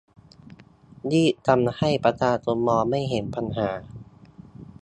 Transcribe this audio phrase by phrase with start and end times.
[1.11, 3.69] รีบทำให้ประชาชนมองไม่เห็นปัญหา